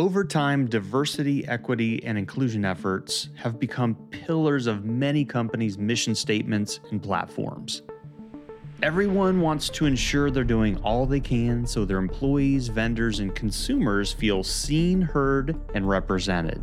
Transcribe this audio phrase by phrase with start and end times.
[0.00, 6.80] Over time, diversity, equity, and inclusion efforts have become pillars of many companies' mission statements
[6.90, 7.82] and platforms.
[8.82, 14.10] Everyone wants to ensure they're doing all they can so their employees, vendors, and consumers
[14.10, 16.62] feel seen, heard, and represented.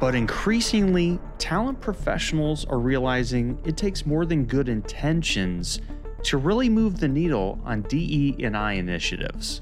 [0.00, 5.82] But increasingly, talent professionals are realizing it takes more than good intentions
[6.22, 9.60] to really move the needle on DE&I initiatives.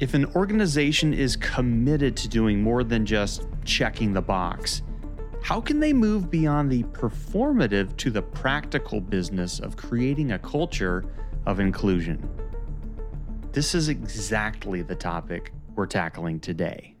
[0.00, 4.80] If an organization is committed to doing more than just checking the box,
[5.42, 11.04] how can they move beyond the performative to the practical business of creating a culture
[11.44, 12.26] of inclusion?
[13.52, 16.96] This is exactly the topic we're tackling today.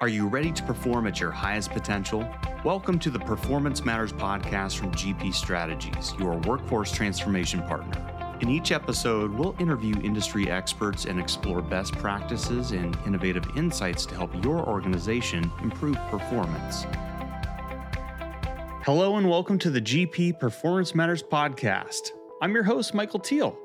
[0.00, 2.24] Are you ready to perform at your highest potential?
[2.64, 8.19] Welcome to the Performance Matters podcast from GP Strategies, your workforce transformation partner.
[8.40, 14.14] In each episode, we'll interview industry experts and explore best practices and innovative insights to
[14.14, 16.86] help your organization improve performance.
[18.82, 22.12] Hello, and welcome to the GP Performance Matters podcast.
[22.40, 23.58] I'm your host, Michael Teal.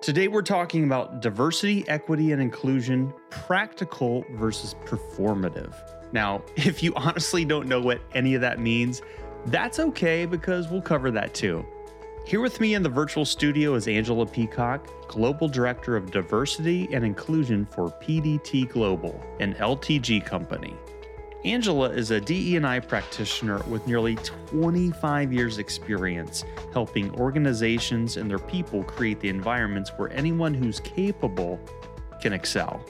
[0.00, 5.74] Today, we're talking about diversity, equity, and inclusion, practical versus performative.
[6.12, 9.00] Now, if you honestly don't know what any of that means,
[9.46, 11.64] that's okay because we'll cover that too.
[12.28, 17.02] Here with me in the virtual studio is Angela Peacock, Global Director of Diversity and
[17.02, 20.76] Inclusion for PDT Global, an LTG company.
[21.46, 28.84] Angela is a DE&I practitioner with nearly 25 years experience helping organizations and their people
[28.84, 31.58] create the environments where anyone who's capable
[32.20, 32.84] can excel.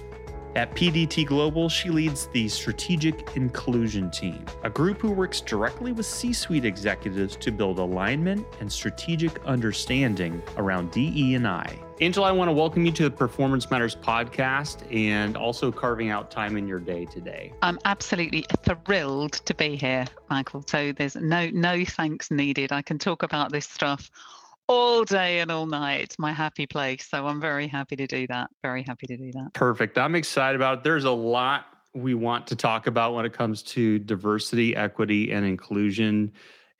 [0.58, 6.04] At PDT Global, she leads the Strategic Inclusion Team, a group who works directly with
[6.04, 11.78] C suite executives to build alignment and strategic understanding around DE&I.
[12.00, 16.28] Angela, I want to welcome you to the Performance Matters podcast and also carving out
[16.32, 17.52] time in your day today.
[17.62, 20.64] I'm absolutely thrilled to be here, Michael.
[20.66, 22.72] So there's no no thanks needed.
[22.72, 24.10] I can talk about this stuff
[24.68, 26.14] all day and all night.
[26.18, 27.08] My happy place.
[27.08, 28.50] So I'm very happy to do that.
[28.62, 29.54] Very happy to do that.
[29.54, 29.98] Perfect.
[29.98, 30.84] I'm excited about it.
[30.84, 35.44] There's a lot we want to talk about when it comes to diversity, equity, and
[35.44, 36.32] inclusion.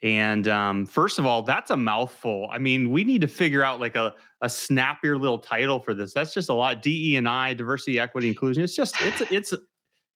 [0.03, 2.49] And um, first of all, that's a mouthful.
[2.53, 6.12] I mean, we need to figure out like a, a snappier little title for this.
[6.12, 6.82] That's just a lot.
[6.82, 8.62] DE and I, diversity, equity, inclusion.
[8.62, 9.55] It's just it's it's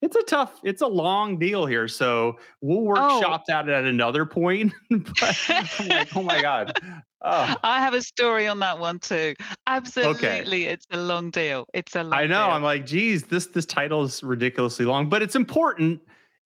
[0.03, 1.87] it's a tough, it's a long deal here.
[1.87, 3.43] So we'll workshop oh.
[3.47, 4.73] that at another point.
[4.89, 5.49] but
[5.87, 6.77] like, oh my God.
[7.21, 7.55] Oh.
[7.63, 9.33] I have a story on that one too.
[9.65, 10.27] Absolutely.
[10.27, 10.65] Okay.
[10.65, 11.65] It's a long deal.
[11.73, 12.47] It's a long I know.
[12.47, 12.53] Deal.
[12.53, 16.01] I'm like, geez, this this title is ridiculously long, but it's important.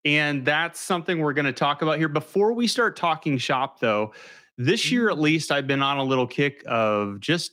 [0.05, 2.09] And that's something we're going to talk about here.
[2.09, 4.13] Before we start talking shop, though,
[4.59, 5.23] this year at mm-hmm.
[5.23, 7.53] least, I've been on a little kick of just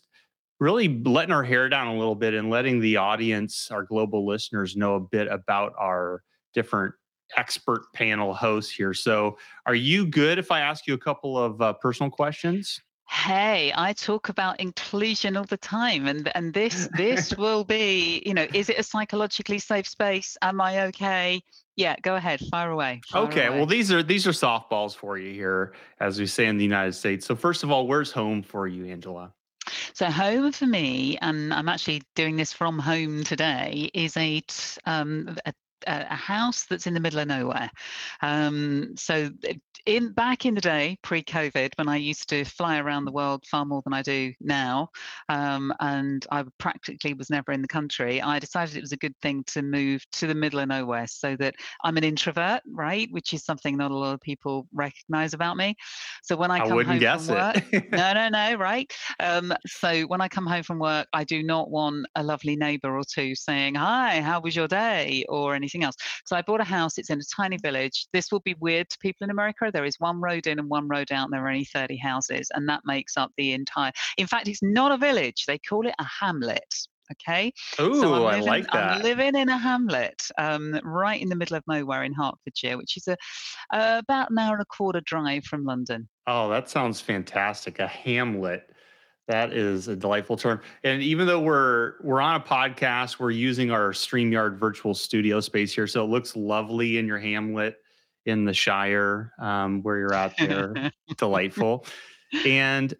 [0.63, 4.75] really letting our hair down a little bit and letting the audience, our global listeners,
[4.75, 6.93] know a bit about our different
[7.35, 8.93] expert panel hosts here.
[8.93, 12.79] So, are you good if I ask you a couple of uh, personal questions?
[13.09, 18.33] Hey, I talk about inclusion all the time, and and this this will be, you
[18.33, 20.37] know, is it a psychologically safe space?
[20.41, 21.43] Am I okay?
[21.75, 23.01] Yeah, go ahead, fire away.
[23.09, 23.57] Fire okay, away.
[23.57, 26.93] well these are these are softballs for you here, as we say in the United
[26.93, 27.25] States.
[27.25, 29.33] So first of all, where's home for you, Angela?
[29.93, 34.41] So home for me, and I'm actually doing this from home today, is a
[34.85, 35.53] um, a
[35.85, 37.69] a house that's in the middle of nowhere.
[38.21, 39.29] Um, so
[39.85, 43.65] in back in the day, pre-COVID, when I used to fly around the world far
[43.65, 44.89] more than I do now,
[45.27, 49.15] um, and I practically was never in the country, I decided it was a good
[49.21, 53.33] thing to move to the middle of nowhere, so that I'm an introvert, right, which
[53.33, 55.75] is something not a lot of people recognize about me.
[56.23, 58.91] So when I come I home from work, no, no, no, right.
[59.19, 62.97] Um, so when I come home from work, I do not want a lovely neighbour
[62.97, 65.95] or two saying, "Hi, how was your day?" or anything else.
[66.25, 66.97] So I bought a house.
[66.97, 68.07] It's in a tiny village.
[68.13, 70.87] This will be weird to people in America there is one road in and one
[70.87, 73.91] road out, and there are only 30 houses, and that makes up the entire.
[74.17, 76.73] In fact, it's not a village; they call it a hamlet.
[77.11, 77.51] Okay.
[77.79, 78.97] Oh, so I like that.
[78.97, 82.97] I'm living in a hamlet, um, right in the middle of nowhere in Hertfordshire, which
[82.97, 83.17] is a
[83.73, 86.07] uh, about an hour and a quarter drive from London.
[86.27, 87.79] Oh, that sounds fantastic!
[87.79, 88.69] A hamlet.
[89.27, 90.59] That is a delightful term.
[90.83, 95.73] And even though we're we're on a podcast, we're using our StreamYard virtual studio space
[95.73, 95.87] here.
[95.87, 97.77] So it looks lovely in your hamlet
[98.25, 100.91] in the Shire um, where you're out there.
[101.17, 101.85] Delightful.
[102.45, 102.93] And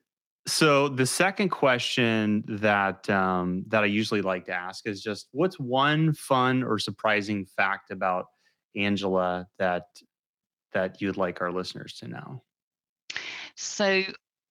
[0.46, 5.60] so the second question that um, that I usually like to ask is just what's
[5.60, 8.26] one fun or surprising fact about
[8.76, 9.84] Angela that
[10.74, 12.44] that you'd like our listeners to know?
[13.56, 14.04] So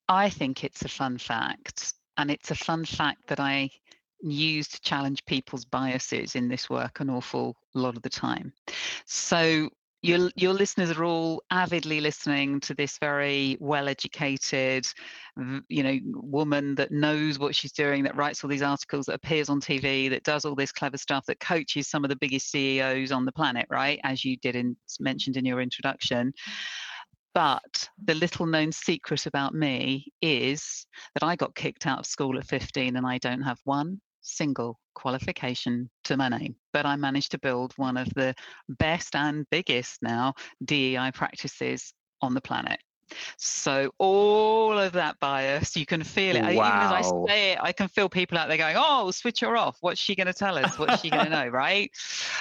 [0.08, 3.70] I think it's a fun fact, and it's a fun fact that I
[4.22, 8.52] use to challenge people's biases in this work an awful lot of the time.
[9.04, 9.68] So
[10.02, 14.86] your your listeners are all avidly listening to this very well educated
[15.68, 19.48] you know woman that knows what she's doing that writes all these articles that appears
[19.48, 23.12] on tv that does all this clever stuff that coaches some of the biggest ceos
[23.12, 23.98] on the planet right?
[24.04, 26.32] As you did in mentioned in your introduction.
[27.34, 32.38] But the little known secret about me is that I got kicked out of school
[32.38, 37.32] at 15 and I don't have one single qualification to my name, but I managed
[37.32, 38.34] to build one of the
[38.68, 40.34] best and biggest now
[40.64, 42.80] DEI practices on the planet.
[43.36, 46.42] So all of that bias, you can feel it.
[46.42, 46.50] Wow.
[46.50, 49.56] Even as I say it, I can feel people out there going, "Oh, switch her
[49.56, 49.78] off.
[49.80, 50.78] What's she going to tell us?
[50.78, 51.90] What's she going to know?" Right?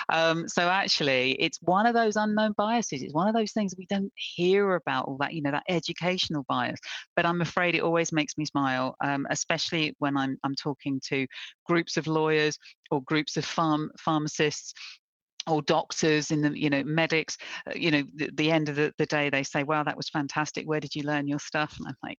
[0.09, 3.03] Um, so actually, it's one of those unknown biases.
[3.03, 5.05] It's one of those things we don't hear about.
[5.05, 6.79] All that, you know, that educational bias.
[7.15, 11.27] But I'm afraid it always makes me smile, um, especially when I'm I'm talking to
[11.65, 12.57] groups of lawyers
[12.89, 14.73] or groups of farm pharmacists
[15.47, 18.93] or doctors in the you know medics uh, you know the, the end of the,
[18.97, 20.67] the day they say wow that was fantastic.
[20.67, 21.75] Where did you learn your stuff?
[21.79, 22.17] And i'm like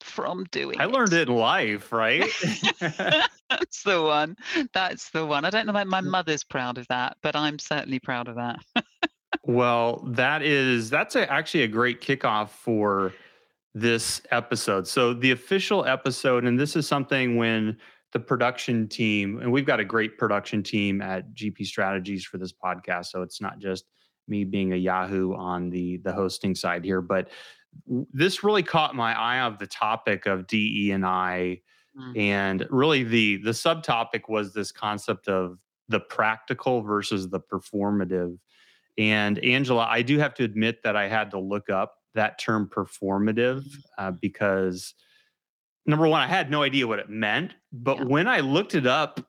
[0.00, 0.90] from doing i it.
[0.90, 1.28] learned it.
[1.28, 2.30] in life right?
[3.50, 4.36] That's the one.
[4.72, 5.44] That's the one.
[5.44, 8.58] I don't know that my mother's proud of that but i'm certainly proud of that.
[9.42, 13.12] Well that is that's a, actually a great kickoff for
[13.74, 14.86] this episode.
[14.86, 17.76] So the official episode and this is something when
[18.14, 22.52] the production team, and we've got a great production team at GP Strategies for this
[22.52, 23.06] podcast.
[23.06, 23.84] So it's not just
[24.28, 27.28] me being a Yahoo on the the hosting side here, but
[28.12, 31.60] this really caught my eye of the topic of DE and I,
[32.00, 32.16] mm.
[32.16, 35.58] and really the the subtopic was this concept of
[35.88, 38.38] the practical versus the performative.
[38.96, 42.70] And Angela, I do have to admit that I had to look up that term
[42.72, 43.78] performative mm.
[43.98, 44.94] uh, because
[45.86, 48.04] number one, I had no idea what it meant, but yeah.
[48.04, 49.20] when I looked it up,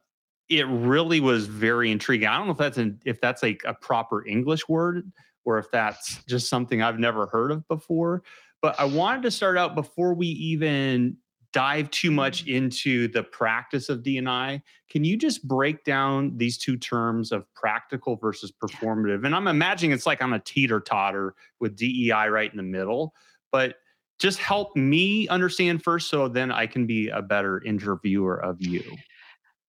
[0.50, 2.28] it really was very intriguing.
[2.28, 5.12] I don't know if that's an, if that's like a proper English word
[5.44, 8.24] or if that's just something I've never heard of before.
[8.62, 11.18] But I wanted to start out before we even
[11.56, 12.56] dive too much mm-hmm.
[12.56, 14.62] into the practice of DNI.
[14.90, 19.26] Can you just break down these two terms of practical versus performative?
[19.26, 23.14] And I'm imagining it's like on a teeter totter with DEI right in the middle.
[23.52, 23.76] But
[24.20, 28.84] just help me understand first so then I can be a better interviewer of you.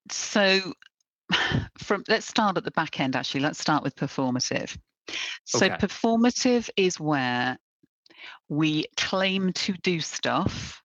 [0.09, 0.73] So
[1.77, 3.41] from let's start at the back end actually.
[3.41, 4.77] Let's start with performative.
[5.45, 5.75] So okay.
[5.75, 7.57] performative is where
[8.49, 10.81] we claim to do stuff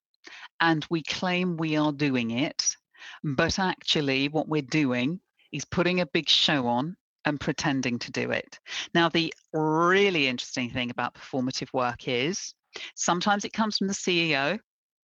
[0.59, 2.75] and we claim we are doing it,
[3.23, 5.19] but actually what we're doing
[5.51, 6.95] is putting a big show on
[7.25, 8.59] and pretending to do it.
[8.93, 12.53] Now, the really interesting thing about performative work is
[12.95, 14.59] Sometimes it comes from the CEO,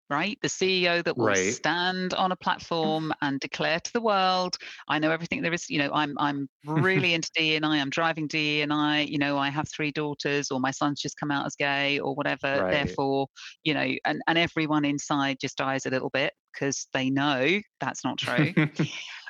[0.10, 0.38] right?
[0.42, 1.54] The CEO that will right.
[1.54, 2.40] stand on a mm.
[2.40, 4.58] platform and declare to the world,
[4.88, 9.06] I know everything there is, you know, I'm I'm really into DEI, I'm driving DEI,
[9.08, 12.16] you know, I have three daughters or my son's just come out as gay or
[12.16, 12.64] whatever.
[12.64, 12.72] Right.
[12.72, 13.28] Therefore,
[13.64, 18.04] you know, and, and everyone inside just dies a little bit because they know that's
[18.04, 18.54] not true.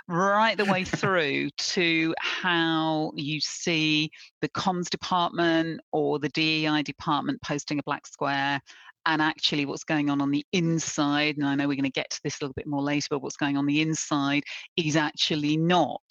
[0.10, 4.10] Right the way through to how you see
[4.42, 8.60] the comms department or the DEI department posting a black square
[9.06, 12.10] and actually what's going on on the inside and i know we're going to get
[12.10, 14.44] to this a little bit more later but what's going on the inside
[14.78, 16.02] is actually not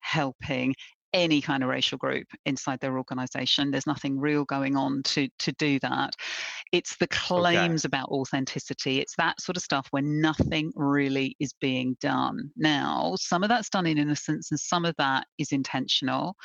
[0.00, 0.74] helping
[1.14, 3.70] any kind of racial group inside their organization.
[3.70, 6.14] There's nothing real going on to, to do that.
[6.72, 7.90] It's the claims okay.
[7.90, 8.98] about authenticity.
[8.98, 12.50] It's that sort of stuff where nothing really is being done.
[12.56, 16.36] Now, some of that's done in innocence and some of that is intentional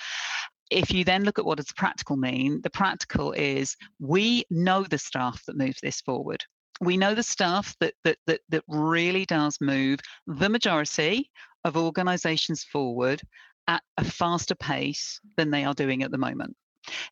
[0.70, 4.84] if you then look at what does the practical mean, the practical is we know
[4.84, 6.44] the stuff that moves this forward.
[6.80, 11.32] We know the stuff that that that, that really does move the majority
[11.66, 13.22] of organizations forward
[13.70, 16.56] at a faster pace than they are doing at the moment.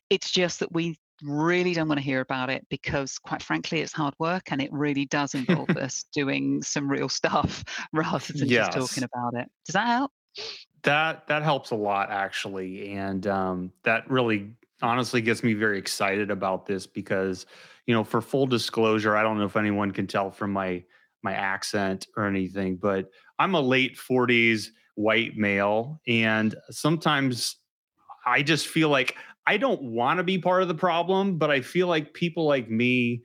[0.09, 3.93] It's just that we really don't want to hear about it because quite frankly it's
[3.93, 8.67] hard work and it really does involve us doing some real stuff rather than yes.
[8.67, 10.11] just talking about it does that help
[10.83, 14.51] that that helps a lot actually and um, that really
[14.83, 17.47] honestly gets me very excited about this because
[17.87, 20.83] you know for full disclosure i don't know if anyone can tell from my
[21.23, 23.09] my accent or anything but
[23.39, 26.01] i'm a late 40s white male.
[26.07, 27.57] And sometimes
[28.25, 31.61] I just feel like I don't want to be part of the problem, but I
[31.61, 33.23] feel like people like me,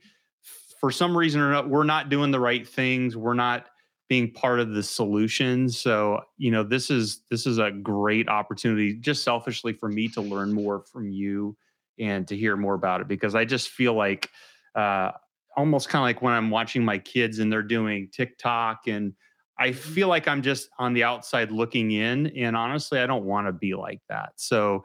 [0.79, 3.17] for some reason or not, we're not doing the right things.
[3.17, 3.67] We're not
[4.07, 5.67] being part of the solution.
[5.67, 10.21] So, you know, this is this is a great opportunity just selfishly for me to
[10.21, 11.57] learn more from you
[11.99, 14.29] and to hear more about it because I just feel like
[14.75, 15.11] uh
[15.55, 19.13] almost kind of like when I'm watching my kids and they're doing TikTok and
[19.57, 19.93] I mm-hmm.
[19.93, 22.27] feel like I'm just on the outside looking in.
[22.27, 24.33] And honestly, I don't want to be like that.
[24.35, 24.83] So,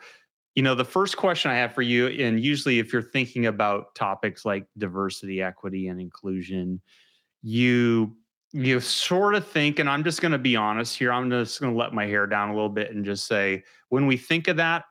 [0.54, 3.94] you know, the first question I have for you, and usually if you're thinking about
[3.94, 6.80] topics like diversity, equity, and inclusion,
[7.42, 8.16] you
[8.52, 11.12] you sort of think, and I'm just going to be honest here.
[11.12, 14.06] I'm just going to let my hair down a little bit and just say, when
[14.06, 14.84] we think of that,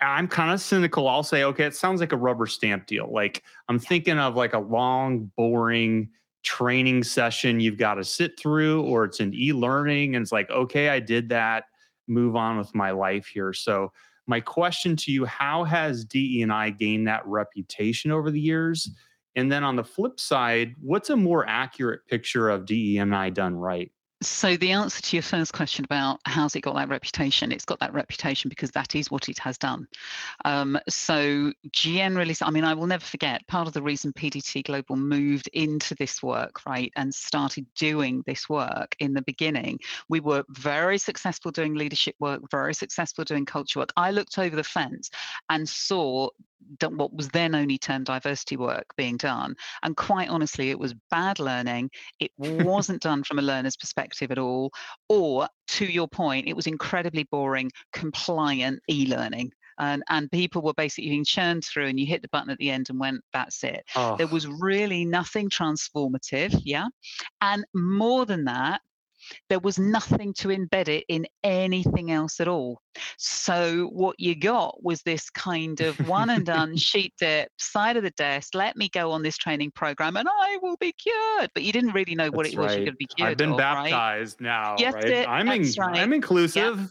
[0.00, 1.06] I'm kind of cynical.
[1.06, 3.12] I'll say, okay, it sounds like a rubber stamp deal.
[3.12, 6.08] Like I'm thinking of like a long, boring
[6.42, 10.88] training session you've got to sit through, or it's an e-learning, and it's like, okay,
[10.88, 11.64] I did that.
[12.08, 13.52] Move on with my life here.
[13.52, 13.92] So
[14.26, 18.90] my question to you: How has DE and I gained that reputation over the years?
[19.36, 23.30] And then on the flip side, what's a more accurate picture of DE and I
[23.30, 23.92] done right?
[24.22, 27.80] So the answer to your first question about how's it got that reputation, it's got
[27.80, 29.88] that reputation because that is what it has done.
[30.44, 34.96] Um, so generally, I mean, I will never forget part of the reason PDT Global
[34.96, 39.78] moved into this work, right, and started doing this work in the beginning.
[40.10, 43.92] We were very successful doing leadership work, very successful doing culture work.
[43.96, 45.10] I looked over the fence
[45.48, 46.28] and saw
[46.80, 49.54] what was then only termed diversity work being done.
[49.82, 51.90] And quite honestly, it was bad learning.
[52.18, 54.72] It wasn't done from a learner's perspective at all.
[55.08, 59.52] Or to your point, it was incredibly boring, compliant e learning.
[59.78, 62.70] And, and people were basically being churned through, and you hit the button at the
[62.70, 63.82] end and went, that's it.
[63.96, 64.14] Oh.
[64.16, 66.60] There was really nothing transformative.
[66.64, 66.88] Yeah.
[67.40, 68.82] And more than that,
[69.48, 72.80] there was nothing to embed it in anything else at all.
[73.18, 78.02] So what you got was this kind of one and done sheep dip, side of
[78.02, 81.50] the desk, let me go on this training program and I will be cured.
[81.54, 82.76] But you didn't really know what That's it was right.
[82.78, 83.30] you're going to be cured.
[83.30, 84.46] I've been of, baptized right?
[84.46, 84.76] now.
[84.78, 85.04] Yes, right?
[85.04, 86.00] it, I'm, in, right.
[86.00, 86.90] I'm inclusive.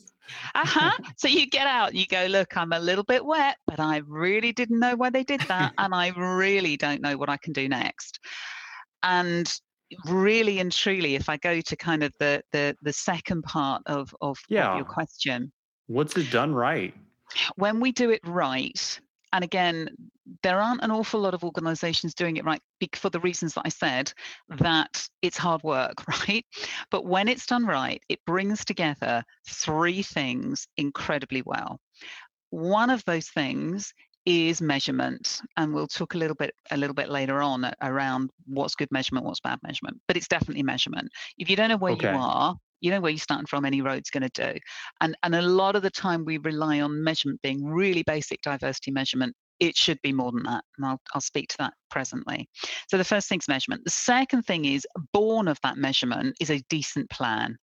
[0.56, 3.98] Uh-huh so you get out you go look i'm a little bit wet but i
[4.08, 7.52] really didn't know why they did that and i really don't know what i can
[7.52, 8.20] do next
[9.02, 9.60] and
[10.06, 14.16] really and truly, if I go to kind of the the the second part of
[14.22, 14.72] of, yeah.
[14.72, 15.52] of your question,
[15.88, 16.94] what's it done right?
[17.56, 19.00] When we do it right,
[19.34, 19.90] and again,
[20.44, 22.62] there aren't an awful lot of organizations doing it right
[22.94, 24.12] for the reasons that I said,
[24.50, 26.46] that it's hard work, right?
[26.92, 31.80] But when it's done right, it brings together three things incredibly well.
[32.52, 33.94] One of those things
[34.30, 38.76] is measurement and we'll talk a little bit a little bit later on around what's
[38.76, 41.10] good measurement what's bad measurement but it's definitely measurement.
[41.40, 42.12] If you don't know where okay.
[42.12, 44.60] you are you know where you're starting from any road's going to do.
[45.02, 48.92] And and a lot of the time we rely on measurement being really basic diversity
[48.92, 49.36] measurement.
[49.60, 52.48] It should be more than that and I'll, I'll speak to that presently.
[52.88, 53.82] So the first thing is measurement.
[53.84, 57.58] The second thing is born of that measurement is a decent plan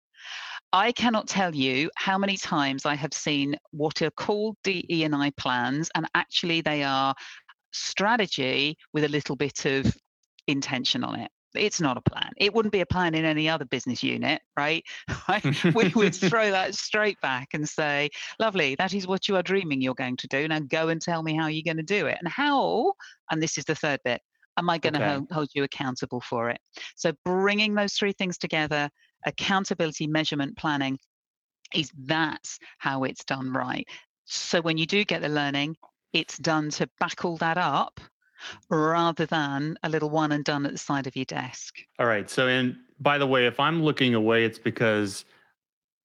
[0.72, 5.16] I cannot tell you how many times I have seen what are called DE and
[5.16, 7.14] I plans, and actually they are
[7.72, 9.96] strategy with a little bit of
[10.48, 11.32] intention on it.
[11.56, 12.32] It's not a plan.
[12.38, 14.84] It wouldn't be a plan in any other business unit, right?
[15.76, 19.82] we would throw that straight back and say, lovely, that is what you are dreaming
[19.82, 20.48] you're going to do.
[20.48, 22.18] Now go and tell me how you're going to do it.
[22.20, 22.94] And how,
[23.30, 24.22] and this is the third bit,
[24.58, 25.26] am I going okay.
[25.28, 26.60] to hold you accountable for it?
[26.96, 28.90] So bringing those three things together
[29.26, 30.98] accountability measurement planning
[31.74, 33.88] is that's how it's done right.
[34.26, 35.76] So when you do get the learning,
[36.14, 38.00] it's done to back all that up
[38.70, 41.76] rather than a little one and done at the side of your desk.
[42.00, 42.30] All right.
[42.30, 45.26] So, and by the way, if I'm looking away, it's because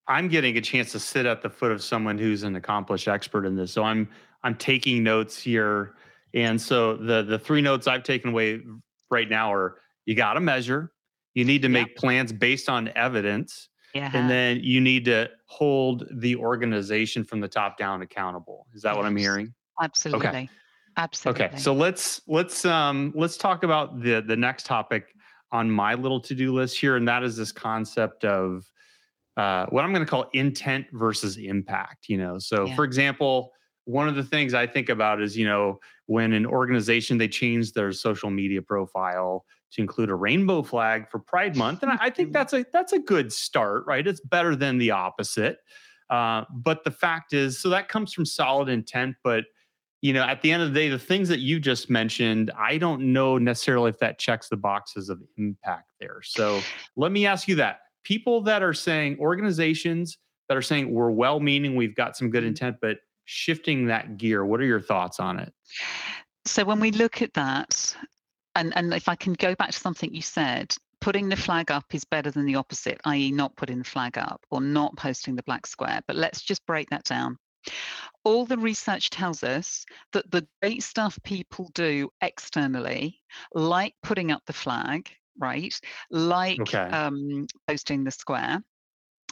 [0.06, 3.44] I'm getting a chance to sit at the foot of someone who's an accomplished expert
[3.44, 3.72] in this.
[3.72, 4.08] So I'm
[4.42, 5.94] I'm taking notes here.
[6.34, 8.62] And so the the three notes I've taken away
[9.10, 10.92] right now are you got to measure,
[11.38, 13.68] you need to make plans based on evidence.
[13.94, 14.10] Yeah.
[14.12, 18.66] And then you need to hold the organization from the top down accountable.
[18.74, 18.96] Is that yes.
[18.96, 19.54] what I'm hearing?
[19.80, 20.26] Absolutely.
[20.26, 20.48] Okay.
[20.96, 21.44] Absolutely.
[21.44, 21.56] Okay.
[21.56, 25.14] So let's let's um let's talk about the the next topic
[25.52, 28.64] on my little to-do list here, and that is this concept of
[29.36, 32.08] uh, what I'm going to call intent versus impact.
[32.08, 32.74] You know, so yeah.
[32.74, 33.52] for example,
[33.84, 37.72] one of the things I think about is you know when an organization they change
[37.74, 42.32] their social media profile to include a rainbow flag for Pride Month, and I think
[42.32, 44.06] that's a that's a good start, right?
[44.06, 45.58] It's better than the opposite.
[46.10, 49.44] Uh, but the fact is, so that comes from solid intent, but
[50.00, 52.78] you know, at the end of the day, the things that you just mentioned, I
[52.78, 56.20] don't know necessarily if that checks the boxes of impact there.
[56.22, 56.60] So
[56.96, 61.76] let me ask you that: people that are saying organizations that are saying we're well-meaning,
[61.76, 62.48] we've got some good mm-hmm.
[62.48, 65.52] intent, but shifting that gear, what are your thoughts on it?
[66.46, 67.94] So when we look at that,
[68.54, 71.94] and and if I can go back to something you said, putting the flag up
[71.94, 75.42] is better than the opposite, i.e., not putting the flag up or not posting the
[75.44, 76.00] black square.
[76.06, 77.38] But let's just break that down.
[78.24, 83.20] All the research tells us that the great stuff people do externally,
[83.52, 85.78] like putting up the flag, right?
[86.10, 86.88] Like Okay.
[86.90, 88.62] um, Posting the Square,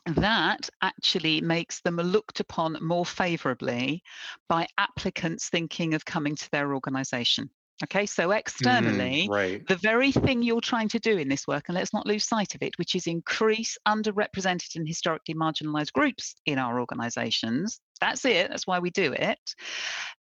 [0.06, 4.02] that actually makes them looked upon more favorably
[4.48, 7.50] by applicants thinking of coming to their organization.
[7.84, 9.66] Okay, so Mm, externally, right.
[9.68, 12.54] the very thing you're trying to do in this work, and let's not lose sight
[12.54, 17.78] of it, which is increase underrepresented and historically marginalized groups in our organizations.
[18.00, 19.38] That's it, that's why we do it.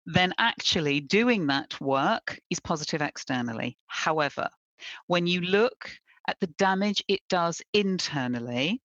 [0.06, 3.78] Then actually doing that work is positive externally.
[3.88, 4.50] However,
[5.08, 5.90] when you look
[6.28, 8.82] at the damage it does internally,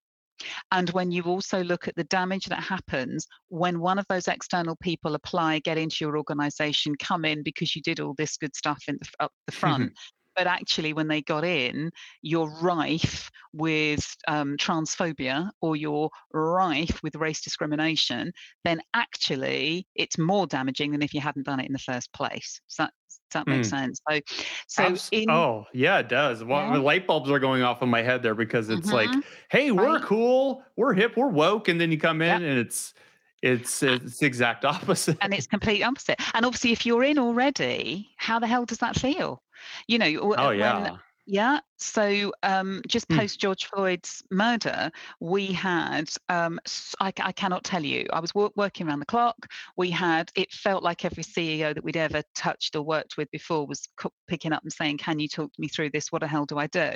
[0.71, 4.75] and when you also look at the damage that happens when one of those external
[4.77, 8.83] people apply, get into your organization, come in because you did all this good stuff
[8.87, 9.93] in the, up the front, mm-hmm.
[10.35, 17.15] But actually when they got in, you're rife with um, transphobia or you're rife with
[17.15, 18.31] race discrimination,
[18.63, 22.61] then actually it's more damaging than if you hadn't done it in the first place.
[22.69, 23.65] Does that, does that make Mm.
[23.65, 23.99] sense?
[24.09, 24.19] So,
[24.67, 26.43] so Abs- in oh yeah, it does.
[26.43, 26.71] Well, Yeah.
[26.71, 29.23] the light bulbs are going off in my head there because it's like, Mhm.
[29.49, 30.01] hey, we're Right.
[30.01, 32.41] cool, we're hip, we're woke, and then you come in Yep.
[32.41, 32.93] and it's
[33.41, 35.17] it's it's the exact opposite.
[35.21, 36.19] and it's complete opposite.
[36.33, 39.41] And obviously, if you're in already, how the hell does that feel?
[39.87, 40.97] You know, oh when yeah.
[41.27, 41.59] yeah.
[41.77, 43.19] So um, just Hmm.
[43.19, 46.59] post George Floyd's murder, we had um,
[46.99, 48.05] I, I cannot tell you.
[48.11, 49.37] I was wo- working around the clock.
[49.77, 53.65] We had it felt like every CEO that we'd ever touched or worked with before
[53.67, 53.87] was
[54.27, 56.11] picking up and saying, "Can you talk me through this?
[56.11, 56.91] What the hell do I do?"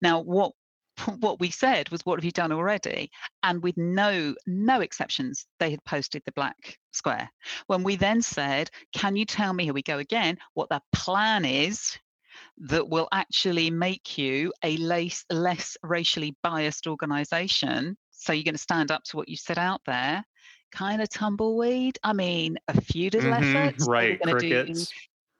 [0.00, 0.52] Now, what
[1.20, 3.10] what we said was, "What have you done already?"
[3.42, 7.30] And with no no exceptions, they had posted the black square.
[7.66, 10.38] When we then said, "Can you tell me?" Here we go again.
[10.54, 11.98] What the plan is
[12.58, 17.96] that will actually make you a less, less racially biased organization.
[18.10, 20.24] So you're going to stand up to what you set out there.
[20.72, 21.98] Kind of tumbleweed.
[22.02, 23.88] I mean, a few little Mhm, efforts.
[23.88, 24.18] Right.
[24.22, 24.92] Crickets.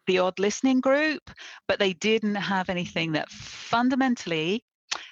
[0.07, 1.31] the odd listening group,
[1.69, 4.65] but they didn't have anything that fundamentally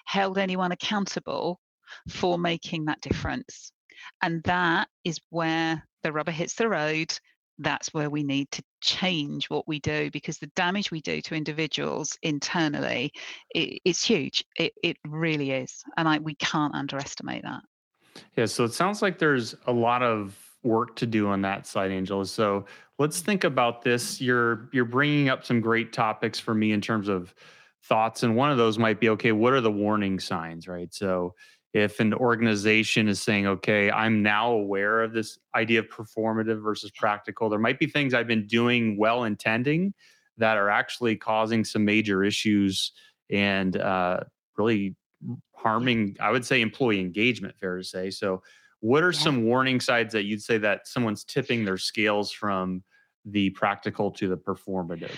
[0.07, 1.61] held anyone accountable
[2.09, 3.73] for making that difference.
[4.23, 7.17] And that is where the rubber hits the road.
[7.59, 11.35] That's where we need to change what we do because the damage we do to
[11.35, 13.13] individuals internally
[13.57, 14.45] i it's huge.
[14.59, 15.83] It, it really is.
[15.97, 17.63] And I, we can't underestimate that.
[18.37, 21.91] Yeah, so it sounds like there's a lot of work to do on that side,
[21.91, 22.27] Angela.
[22.27, 22.65] So
[22.99, 24.21] let's think about this.
[24.21, 27.35] You're you're bringing up some great topics for me in terms of
[27.89, 29.33] thoughts, and one of those might be okay.
[29.33, 30.93] What are the warning signs, right?
[30.93, 31.35] So
[31.73, 36.91] if an organization is saying, okay, I'm now aware of this idea of performative versus
[36.93, 39.93] practical, there might be things I've been doing well intending
[40.39, 42.93] that are actually causing some major issues
[43.31, 44.21] and uh,
[44.57, 44.97] really
[45.57, 48.11] harming, I would say, employee engagement, fair to say.
[48.11, 48.43] So,
[48.81, 49.19] what are Yeah.
[49.19, 52.85] some warning signs that you'd say that someone's tipping their scales from
[53.25, 55.17] the practical to the performative?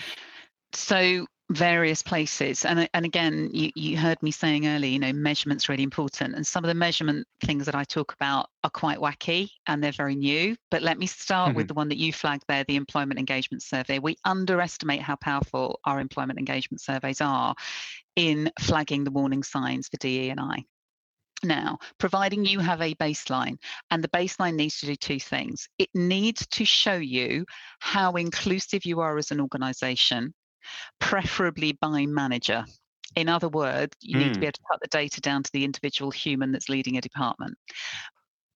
[0.73, 2.65] So various places.
[2.65, 6.35] And and again you, you heard me saying earlier you know measurement's really important.
[6.35, 9.91] And some of the measurement things that i talk about are quite wacky and they're
[9.91, 10.55] very new.
[10.71, 11.67] But let me start with mm-hmm.
[11.67, 13.99] the one that you flagged there the employment engagement survey.
[13.99, 17.55] We underestimate how powerful our employment engagement surveys are
[18.15, 20.65] in flagging the warning signs for de and i.
[21.43, 23.59] Now, providing you have a baseline,
[23.91, 25.69] and the baseline needs to do two things.
[25.77, 27.45] It needs to show you
[27.79, 30.33] how inclusive you are as an organization,
[30.99, 32.65] preferably by manager.
[33.15, 34.41] In other words, you need to Mm.
[34.41, 37.57] be able to cut the data down to the individual human that's leading a department.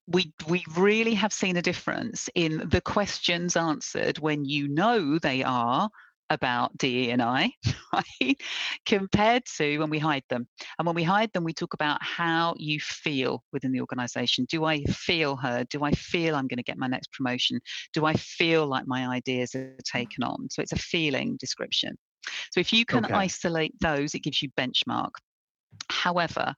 [0.08, 5.43] We, we really have seen a difference in the questions answered when you know they
[5.43, 5.89] are
[6.32, 7.52] about DE and I,
[7.94, 8.41] right?
[8.86, 10.48] Compared to when we hide them.
[10.80, 14.46] And when we hide them, we talk about how you feel within the organization.
[14.50, 15.70] Do I feel heard?
[15.70, 17.60] Do I feel I'm going to get my next promotion?
[17.94, 20.10] Do I feel like my ideas are mm.
[20.10, 20.48] taken on?
[20.50, 21.98] So it's a feeling description.
[22.52, 23.13] So if you can Okay.
[23.13, 25.12] isolate those, it gives you benchmark.
[25.89, 26.54] However,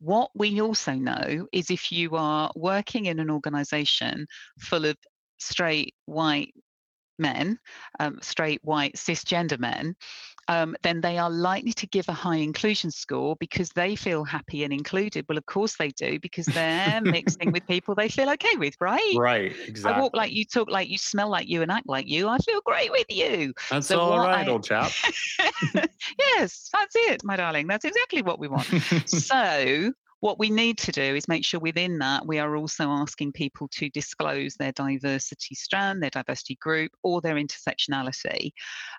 [0.00, 4.26] what we also know is if you are working in an organization
[4.60, 4.96] full of
[5.38, 6.54] straight white
[7.18, 7.58] men,
[8.00, 9.96] um, straight white cisgender men,
[10.48, 14.64] um, then they are likely to give a high inclusion score because they feel happy
[14.64, 15.24] and included.
[15.28, 19.14] Well, of course they do because they're mixing with people they feel okay with, right?
[19.16, 19.98] Right, exactly.
[19.98, 22.28] I walk like you, talk like you, smell like you, and act like you.
[22.28, 23.54] I feel great with you.
[23.70, 24.92] That's so all right, I- old chap.
[26.18, 27.66] yes, that's it, my darling.
[27.66, 28.66] That's exactly what we want.
[29.06, 29.92] so
[30.24, 33.68] what we need to do is make sure within that we are also asking people
[33.68, 38.50] to disclose their diversity strand, their diversity group, or their intersectionality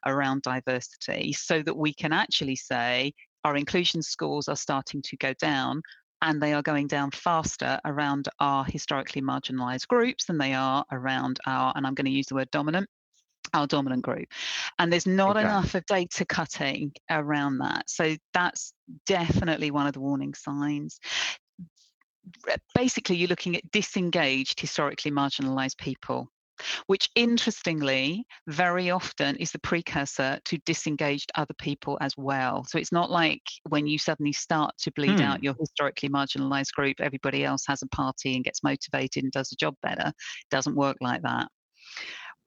[0.05, 3.11] around diversity so that we can actually say
[3.43, 5.81] our inclusion scores are starting to go down
[6.21, 11.39] and they are going down faster around our historically marginalized groups than they are around
[11.47, 12.88] our, and I'm going to use the word dominant,
[13.53, 14.27] our dominant group.
[14.79, 15.47] And there's not Okay.
[15.47, 17.89] enough of data cutting around that.
[17.89, 18.73] So that's
[19.05, 20.99] definitely one of the warning signs.
[22.73, 26.27] Basically, you're looking at disengaged, historically marginalized people.
[26.88, 32.63] Which interestingly, very often is the precursor to disengaged other people as well.
[32.63, 35.21] So it's not like when you suddenly start to bleed Hmm.
[35.21, 39.49] out your historically marginalized group, everybody else has a party and gets motivated and does
[39.49, 40.08] the job better.
[40.08, 41.49] It doesn't work like that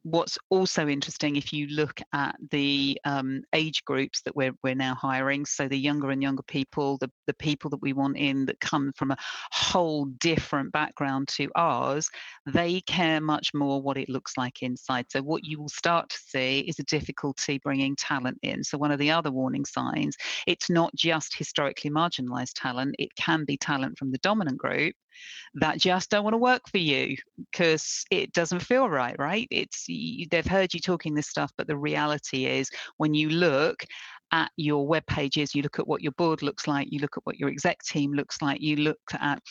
[0.03, 4.95] what's also interesting if you look at the um, age groups that we're, we're now
[4.95, 8.61] hiring so the younger and younger people the, the people that we want in that
[8.61, 9.17] come from a
[9.51, 12.09] whole different background to ours
[12.47, 15.07] they care much more what it looks like inside.
[15.11, 18.65] So what you will start to see is a difficulty bringing talent in.
[18.65, 23.45] So one of the other warning signs it's not just historically marginalized talent it can
[23.45, 24.95] be talent from the dominant group
[25.55, 27.17] that just don't want to work for you
[27.51, 29.47] because it doesn't feel right, right?
[29.51, 29.87] It's
[30.31, 33.85] they've heard you talking this stuff, but the reality is when you look
[34.33, 37.25] at your web pages, you look at what your board looks like, you look at
[37.25, 39.43] what your exec team looks like, you look at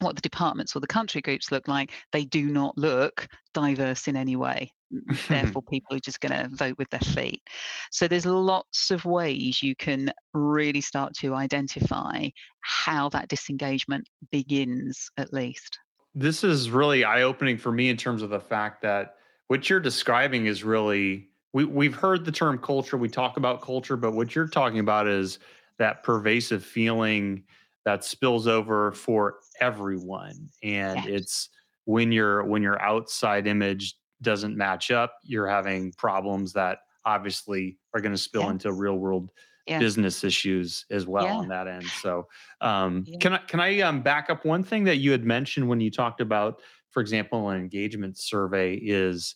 [0.00, 4.16] what the departments or the country groups look like, they do not look diverse in
[4.16, 4.72] any way.
[4.94, 7.42] Mm, therefore, people are just going to vote with their feet.
[7.90, 12.28] So there's lots of ways you can really start to identify
[12.60, 15.80] how that disengagement begins, at least.
[16.14, 19.16] this is really eye-opening for me in terms of the fact that
[19.48, 23.96] what you're describing is really we, we've heard the term culture we talk about culture
[23.96, 25.40] but what you're talking about is
[25.78, 27.42] that pervasive feeling
[27.84, 31.06] that spills over for everyone and Yes.
[31.06, 31.48] it's
[31.84, 38.00] when your when your outside image doesn't match up you're having problems that obviously are
[38.00, 38.50] going to spill Yeah.
[38.52, 39.30] into real world
[39.66, 39.78] Yeah.
[39.78, 41.34] business issues as well Yeah.
[41.34, 42.26] on that end so
[42.60, 43.18] um, Yeah.
[43.18, 45.90] can I can I um, back up one thing that you had mentioned when you
[45.90, 49.34] talked about, for example, an engagement survey is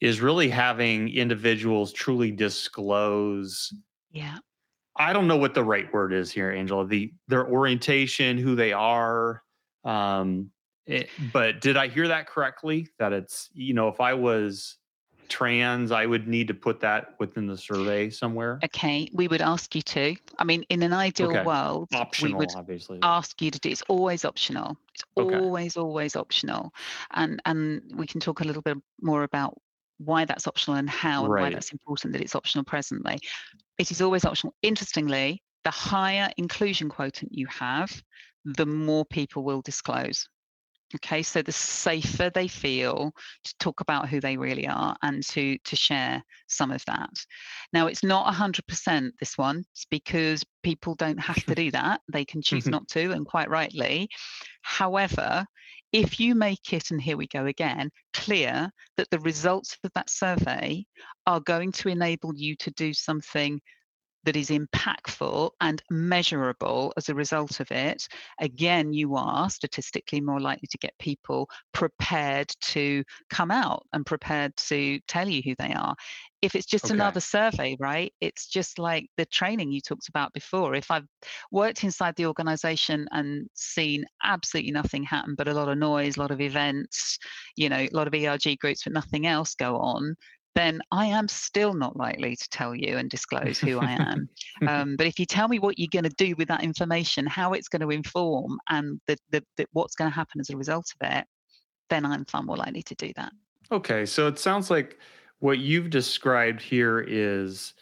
[0.00, 3.72] is really having individuals truly disclose.
[4.10, 4.38] Yeah.
[4.96, 6.86] I don't know what the right word is here, Angela.
[6.86, 9.42] The their orientation, who they are.
[9.84, 10.50] Um,
[10.86, 12.88] it- but did I hear that correctly?
[12.98, 14.78] That it's you know if I was
[15.28, 18.58] trans, I would need to put that within the survey somewhere.
[18.64, 19.08] Okay.
[19.14, 20.16] We would ask you to.
[20.38, 21.44] I mean, in an ideal Okay.
[21.44, 22.98] world, Optional, we would obviously.
[23.02, 25.36] ask you to do it's always optional it's Okay.
[25.36, 26.70] always always optional
[27.12, 29.56] and and we can talk a little bit more about
[30.04, 33.18] why that's optional and how and why that's important that it's optional presently.
[33.78, 34.54] It is always optional.
[34.62, 38.02] Interestingly the higher inclusion quotient you have
[38.44, 40.26] the more people will disclose
[40.94, 43.12] okay so the safer they feel
[43.44, 47.10] to talk about who they really are and to to share some of that.
[47.72, 52.24] Now it's not 100% this one it's because people don't have to do that they
[52.24, 52.72] can choose mm-hmm.
[52.72, 54.08] not to and quite rightly.
[54.62, 55.46] However
[55.92, 60.08] if you make it and here we go again clear that the results of that
[60.08, 60.84] survey
[61.26, 63.60] are going to enable you to do something
[64.24, 68.06] that is impactful and measurable as a result of it,
[68.40, 74.54] again, you are statistically more likely to get people prepared to come out and prepared
[74.56, 75.94] to tell you who they are.
[76.42, 76.90] If it's just Okay.
[76.90, 78.12] another survey, right?
[78.20, 80.74] It's just like the training you talked about before.
[80.74, 81.06] If I've
[81.50, 86.20] worked inside the organization and seen absolutely nothing happen but a lot of noise, a
[86.20, 87.18] lot of events,
[87.56, 90.16] you know, a lot of ERG groups, but nothing else go on,
[90.54, 94.28] then I am still not likely to tell you and disclose who I am.
[94.68, 97.52] um, but if you tell me what you're going to do with that information, how
[97.52, 100.86] it's going to inform, and the, the, the, what's going to happen as a result
[101.00, 101.24] of it,
[101.88, 103.32] then I'm far more likely to do that.
[103.70, 104.98] Okay, so it sounds like
[105.38, 107.74] what you've described here is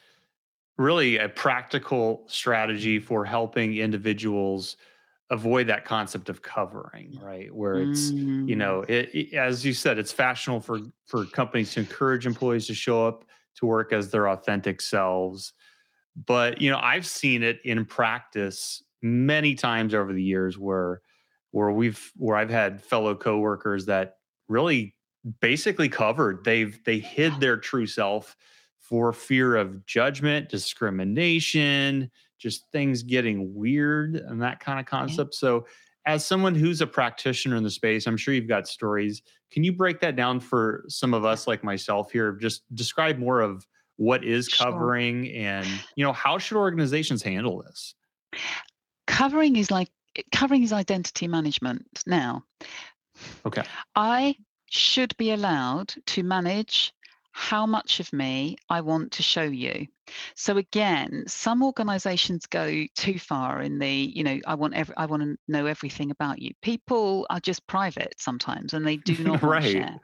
[0.77, 4.77] really a practical strategy for helping individuals
[5.31, 7.55] avoid that concept of covering, right?
[7.55, 8.14] Where it's
[8.47, 12.27] you Mm, know, it, it- as you said, it's fashionable for for companies to encourage
[12.27, 13.25] employees to show up
[13.57, 15.53] to work as their authentic selves.
[16.17, 21.03] But you know, I've seen it in practice many times over the years where
[21.53, 24.97] where we've where I've had fellow coworkers that really
[25.41, 26.45] basically covered.
[26.45, 28.37] They've they hid their true self
[28.79, 35.35] for fear of judgment, discrimination, just things getting weird and that kind of concept.
[35.35, 35.66] So
[36.07, 39.22] as someone who's a practitioner in the space, I'm sure you've got stories.
[39.51, 42.33] Can you break that down for some of us like myself here?
[42.33, 44.66] Just describe more of what is Sure.
[44.70, 47.94] covering and you know how should organizations handle this?
[49.07, 49.88] covering is like
[50.33, 52.44] covering is identity management now.
[53.44, 53.62] Okay.
[53.96, 54.37] I
[54.70, 56.92] should be allowed to manage
[57.38, 59.87] how much of me I want to show you.
[60.35, 65.07] So again, some organizations go too far in the, you know, I want every, I
[65.07, 66.53] want to know everything about you.
[66.62, 69.62] People are just private sometimes and they do not Right.
[69.62, 70.01] share.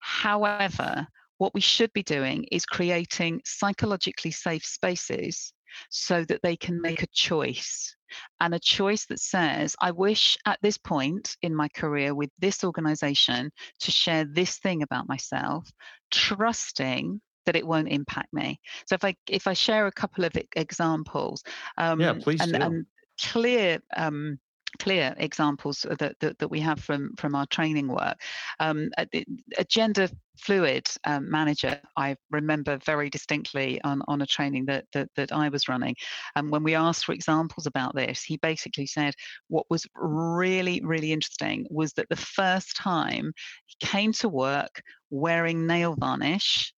[0.00, 1.06] However,
[1.38, 5.52] what we should be doing is creating psychologically safe spaces
[5.90, 7.94] so that they can make a choice
[8.40, 12.64] and a choice that says, I wish at this point in my career with this
[12.64, 15.70] organization to share this thing about myself,
[16.10, 18.60] trusting that it won't impact me.
[18.86, 21.42] So if I if I share a couple of examples,
[21.78, 22.60] um, yeah, please and, do.
[22.60, 22.86] and
[23.20, 24.38] clear um,
[24.78, 28.16] clear examples that, that, that, we have from, from our training work.
[28.60, 29.24] Um, a,
[29.68, 35.32] gender fluid um, manager, I remember very distinctly on, on a training that, that, that
[35.32, 35.94] I was running.
[36.34, 39.14] And um, when we asked for examples about this, he basically said
[39.48, 43.32] what was really, really interesting was that the first time
[43.66, 46.72] he came to work wearing nail varnish,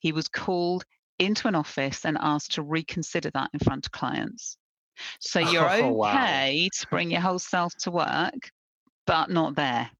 [0.00, 0.84] he was called
[1.18, 4.58] into an office and asked to reconsider that in front of clients.
[5.20, 6.68] So you're oh, okay wow.
[6.80, 8.50] to bring your whole self to work,
[9.06, 9.90] but not there.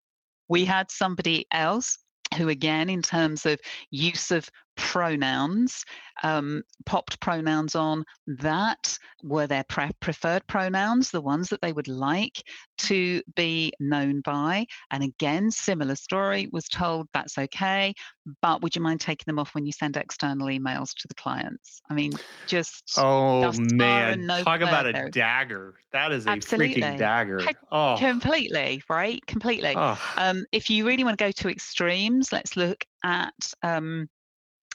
[0.48, 1.98] We had somebody else
[2.36, 5.84] who, again, in terms of use of pronouns,
[6.22, 11.88] um, popped pronouns on that were their pre- preferred pronouns, the ones that they would
[11.88, 12.42] like
[12.78, 14.66] to be known by.
[14.90, 17.94] And again, similar story was told that's okay,
[18.42, 21.80] but would you mind taking them off when you send external emails to the clients?
[21.90, 22.12] I mean,
[22.46, 25.74] just oh man, no talk about a dagger.
[25.92, 26.82] That is a Absolutely.
[26.82, 27.40] freaking dagger.
[27.72, 29.74] Oh, completely right, completely.
[29.76, 30.00] Oh.
[30.16, 34.08] Um, if you really want to go to extremes, let's look at um,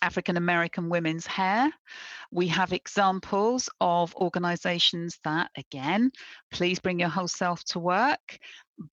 [0.01, 1.71] African American women's hair.
[2.31, 6.11] We have examples of organizations that, again,
[6.51, 8.39] please bring your whole self to work.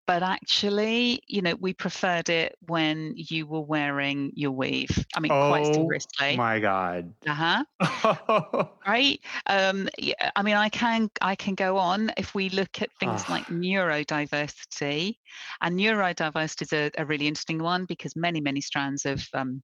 [0.05, 5.05] But actually, you know, we preferred it when you were wearing your weave.
[5.15, 6.33] I mean, oh, quite seriously.
[6.33, 7.13] Oh my God.
[7.25, 8.65] Uh-huh.
[8.87, 9.19] right.
[9.45, 13.29] Um, yeah, I mean, I can I can go on if we look at things
[13.29, 15.17] like neurodiversity.
[15.61, 19.61] And neurodiversity is a, a really interesting one because many, many strands of um,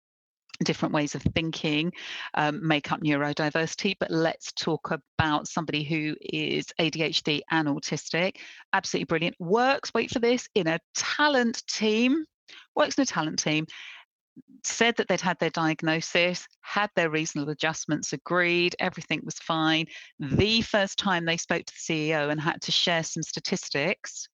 [0.63, 1.91] different ways of thinking
[2.33, 8.37] um, make up neurodiversity but let's talk about somebody who is adhd and autistic.
[8.73, 9.35] Absolutely brilliant.
[9.39, 12.25] Works wait for this in a talent team
[12.75, 13.65] works in a talent team.
[14.63, 19.85] Said that they'd had their diagnosis, had their reasonable adjustments agreed, everything was fine.
[20.19, 24.27] The first time they spoke to the CEO and had to share some statistics,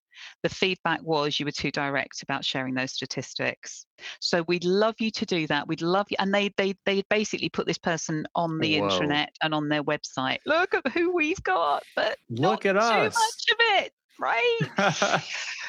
[0.43, 3.86] the feedback was you were too direct about sharing those statistics.
[4.19, 5.67] So we'd love you to do that.
[5.67, 8.89] We'd love you, and they they they basically put this person on the Whoa.
[8.89, 10.38] intranet and on their website.
[10.45, 13.15] Look at who we've got, but look at us.
[13.15, 14.60] Too much of it right?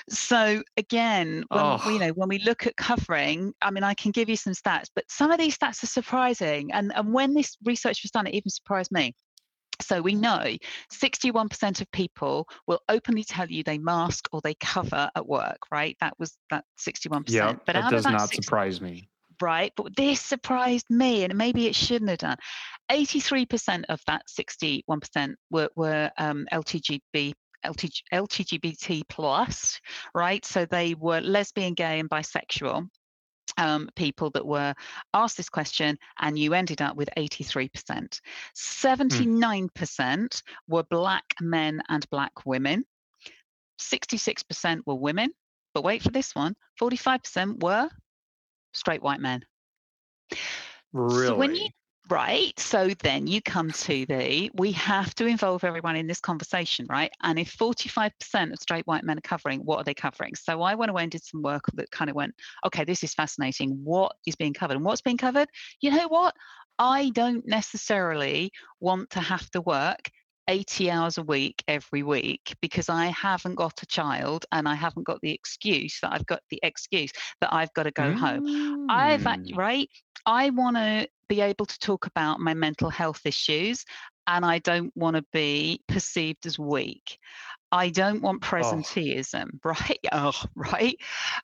[0.08, 1.90] so again, when, oh.
[1.90, 4.88] you know, when we look at covering, I mean, I can give you some stats,
[4.94, 6.72] but some of these stats are surprising.
[6.72, 9.14] And and when this research was done, it even surprised me.
[9.82, 10.56] So we know
[10.92, 15.96] 61% of people will openly tell you they mask or they cover at work, right?
[16.00, 17.24] That was that 61%.
[17.28, 19.08] Yeah, but that does not 60, surprise me.
[19.40, 22.36] Right, but this surprised me, and maybe it shouldn't have done.
[22.90, 27.32] 83% of that 61% were, were um, LTGB
[27.64, 29.78] LTGBT plus,
[30.14, 30.42] right?
[30.46, 32.88] So they were lesbian, gay, and bisexual
[33.56, 34.74] um, people that were
[35.14, 38.20] asked this question, and you ended up with 83%.
[38.56, 40.42] 79% mm.
[40.68, 42.84] were Black men and Black women.
[43.80, 45.30] 66% were women,
[45.74, 47.88] but wait for this one 45% were
[48.72, 49.42] straight white men.
[50.92, 51.26] Really?
[51.26, 51.68] So when you
[52.10, 52.58] Right.
[52.58, 57.12] So then you come to the we have to involve everyone in this conversation, right?
[57.22, 60.34] And if 45% of straight white men are covering, what are they covering?
[60.34, 62.34] So I went away and did some work that kind of went,
[62.66, 63.80] okay, this is fascinating.
[63.84, 64.76] What is being covered?
[64.76, 65.48] And what's being covered?
[65.80, 66.34] You know what?
[66.80, 70.10] I don't necessarily want to have to work
[70.50, 75.06] 80 hours a week every week because I haven't got a child and I haven't
[75.06, 78.14] got the excuse that I've got the excuse that I've got to go mm.
[78.14, 78.90] home.
[78.90, 79.88] I've right.
[80.26, 83.84] I want to be able to talk about my mental health issues
[84.26, 87.16] and I don't want to be perceived as weak.
[87.70, 88.46] I don't want oh.
[88.46, 89.58] presenteeism, oh.
[89.64, 90.00] right?
[90.10, 90.96] Oh, right.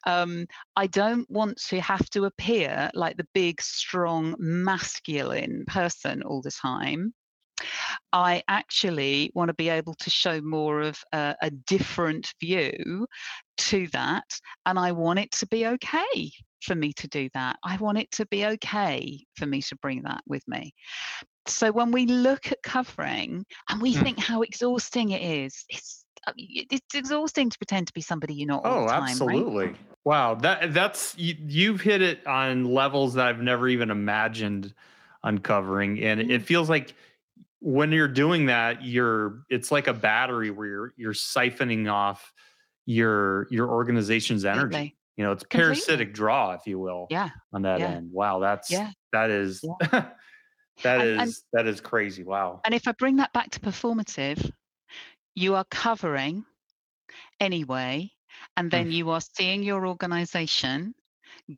[0.05, 6.43] Um, I don't want to have to appear like the big, strong, masculine person all
[6.43, 7.15] the time.
[8.13, 13.07] I actually want to be able to show more of a, a, different view
[13.57, 14.25] to that.
[14.67, 17.57] And I want it to be okay for me to do that.
[17.65, 20.75] I want it to be okay for me to bring that with me.
[21.47, 24.03] So when we look at covering and we mm.
[24.03, 28.49] think how exhausting it is, it's uh, it's exhausting to pretend to be somebody you're
[28.49, 29.67] not oh, time, absolutely.
[29.67, 29.77] Right?
[30.05, 34.75] Wow, that that's you, you've hit it on levels that I've never even imagined
[35.23, 36.45] uncovering, and it mm.
[36.45, 36.95] feels like
[37.61, 42.33] when you're doing that, you're it's like a battery where you're you're siphoning off
[42.85, 44.97] your your organization's energy.
[45.17, 47.07] You know, it's parasitic draw, if you will.
[47.11, 47.31] Yeah.
[47.53, 47.93] On that yeah.
[47.93, 48.11] end.
[48.13, 48.91] Wow, that's yeah.
[49.13, 50.15] That is that
[50.85, 52.23] And- is and- that is crazy.
[52.23, 52.61] Wow.
[52.65, 54.51] And if I bring that back to performative,
[55.35, 56.45] you are covering
[57.41, 58.11] anyway,
[58.57, 58.93] and then mm.
[58.93, 60.95] you are seeing your organization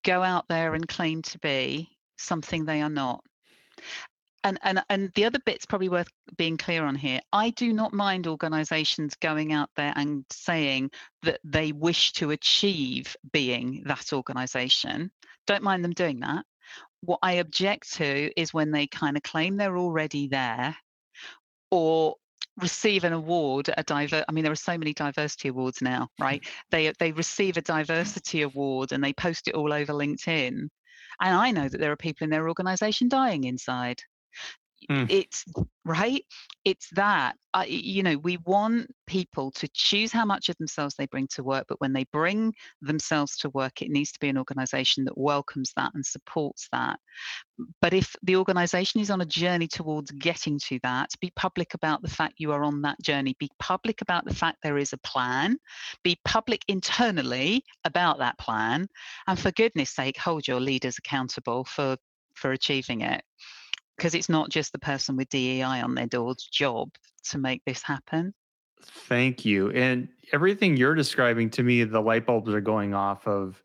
[0.05, 3.25] go out there and claim to be something they are not.
[4.49, 6.09] And, and and the other bit's probably worth
[6.39, 7.21] being clear on here.
[7.35, 10.91] I do not mind organizations going out there and saying
[11.23, 15.11] that they wish to achieve being that organization.
[15.47, 16.47] Don't mind them doing that.
[17.03, 20.75] What I object to is when they kind of claim they're already there
[21.71, 22.17] or
[22.57, 26.43] receive an award a diver I mean there are so many diversity awards now, right?
[26.71, 30.69] They they receive a diversity award and they post it all over LinkedIn.
[31.21, 34.03] And I know that there are people in their organization dying inside.
[34.91, 35.07] Mm.
[35.11, 35.45] It's
[35.85, 36.25] right.
[36.65, 41.07] It's that I, you know we want people to choose how much of themselves they
[41.07, 44.39] bring to work, but when they bring themselves to work, it needs to be an
[44.39, 46.99] organization that welcomes that and supports that.
[47.83, 52.01] But if the organization is on a journey towards getting to that, be public about
[52.03, 53.35] the fact you are on that journey.
[53.39, 55.59] Be public about the fact there is a plan.
[56.03, 58.89] Be public internally about that plan.
[59.27, 61.97] And for goodness sake, hold your leaders accountable for
[62.35, 63.23] for achieving it.
[63.99, 66.91] Because it's not just the person with DEI on their door's job
[67.25, 68.33] to make this happen.
[68.83, 69.71] Thank you.
[69.73, 73.63] And everything you're describing to me, the light bulbs are going off of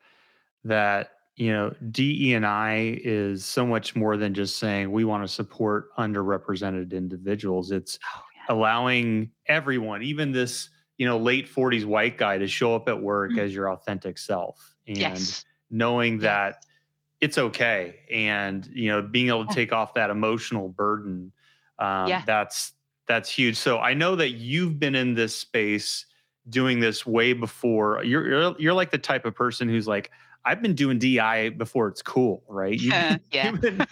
[0.64, 5.24] that, you know, DE and I is so much more than just saying we want
[5.24, 7.72] to support underrepresented individuals.
[7.72, 8.42] It's Oh yeah.
[8.56, 13.32] allowing everyone, even this, you know, late 40s white guy to show up at work
[13.32, 13.40] Mm.
[13.40, 15.46] as your authentic self and Yes.
[15.70, 16.66] knowing that
[17.24, 21.32] it's okay and you know being able to take off that emotional burden
[21.80, 22.24] um, Yeah.
[22.26, 22.74] that's
[23.08, 26.06] that's huge so i know that you've been in this space
[26.50, 30.12] doing this way before you're you're, you're like the type of person who's like
[30.46, 33.52] i've been doing di before it's cool right you've, Yeah, yeah.
[33.52, 33.88] you've, been,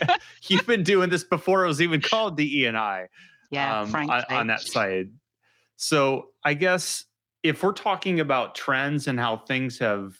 [0.48, 3.08] you've been doing this before it was even called de and i
[3.50, 3.80] Yeah.
[3.80, 4.14] um, frankly.
[4.30, 5.10] on, on that side.
[5.76, 7.04] So I guess
[7.42, 10.16] if we're talking about trends and how things have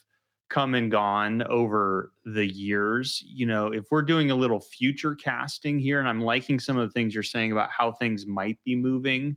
[0.49, 5.79] come and gone over the years, you know, if we're doing a little future casting
[5.79, 8.77] here, and I'm liking some of the things you're saying about how things might be
[8.77, 9.37] moving.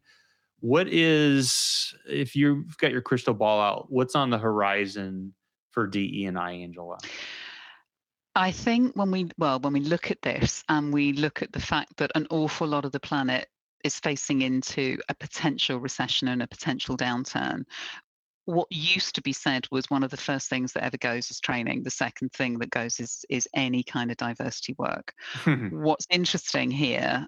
[0.59, 5.33] What is, if you've got your crystal ball out, what's on the horizon
[5.71, 6.97] for DE and I, Angela?
[8.35, 11.59] I think when we well when we look at this and we look at the
[11.59, 13.49] fact that an awful lot of the planet
[13.83, 17.65] is facing into a potential recession and a potential downturn
[18.49, 21.39] what used to be said was one of the first things that ever goes is
[21.39, 25.13] training the second thing that goes is is any kind of diversity work.
[25.69, 27.27] What's interesting here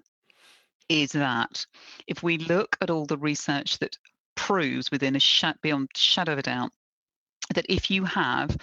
[0.88, 1.64] is that
[2.08, 3.96] if we look at all the research that
[4.34, 6.70] proves within a sh- beyond shadow of a doubt
[7.54, 8.56] that if you have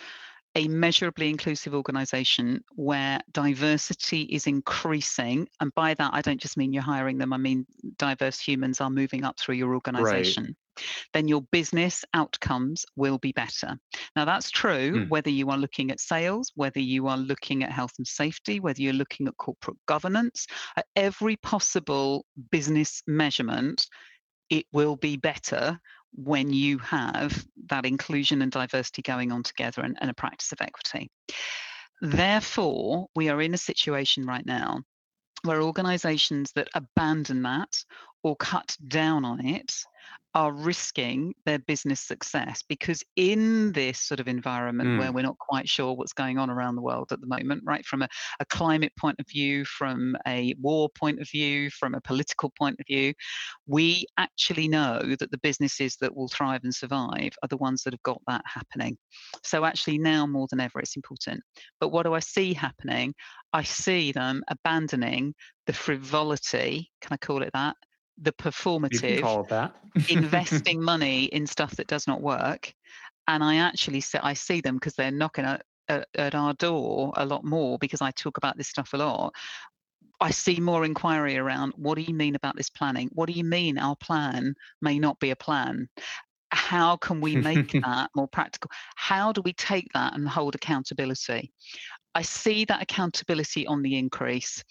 [0.56, 5.48] a measurably inclusive organization where diversity is increasing.
[5.60, 7.66] And by that i don't just mean you're hiring them i mean
[7.98, 10.56] diverse humans are moving up through your organization.
[11.14, 13.78] Then your business outcomes will be better.
[14.16, 15.04] Now that's true Hmm.
[15.10, 18.82] whether you are looking at sales whether you are looking at health and safety whether
[18.82, 20.48] you're looking at corporate governance.
[20.78, 23.88] At every possible business measurement
[24.50, 25.80] it will be better
[26.14, 30.62] when you have that inclusion and diversity going on together and, and a practice of
[30.62, 31.10] equity.
[32.02, 34.82] Therefore, we are in a situation right now
[35.44, 37.70] where organizations that abandon that
[38.24, 39.74] or cut down on it
[40.36, 45.13] are risking their business success because in this sort of environment where mm.
[45.13, 48.02] we're not quite sure what's going on around the world at the moment right from
[48.02, 48.08] a,
[48.39, 52.76] a climate point of view from a war point of view from a political point
[52.80, 53.13] of view
[53.68, 57.94] we actually know that the businesses that will thrive and survive are the ones that
[57.94, 58.98] have got that happening.
[59.44, 61.42] So actually now more than ever it's important.
[61.80, 63.13] But what do i see happening?
[63.54, 65.34] I see them abandoning
[65.65, 67.76] the frivolity can i call it that
[68.22, 69.76] the performative call it that.
[70.10, 72.74] investing money in stuff that does not work
[73.28, 77.14] and i actually see i see them because they're knocking at, at, at our door
[77.18, 79.34] a lot more because i talk about this stuff a lot.
[80.22, 83.10] I see more inquiry around what do you mean about this planning?
[83.14, 85.88] What do you mean our plan may not be a plan?
[86.52, 88.70] How can we make that more practical?
[88.96, 91.54] How do we take that and hold accountability?
[92.15, 94.63] I see that accountability on the increase.